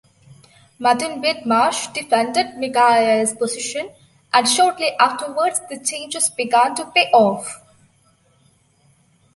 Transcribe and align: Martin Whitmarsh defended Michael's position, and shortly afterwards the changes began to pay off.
Martin 0.79 1.21
Whitmarsh 1.21 1.93
defended 1.93 2.57
Michael's 2.57 3.35
position, 3.35 3.91
and 4.33 4.49
shortly 4.49 4.87
afterwards 4.99 5.61
the 5.69 5.79
changes 5.79 6.27
began 6.31 6.73
to 6.73 6.87
pay 6.87 7.11
off. 7.13 7.61